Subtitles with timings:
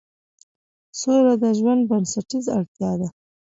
[0.99, 3.07] سوله د ژوند بنسټیزه اړتیا ده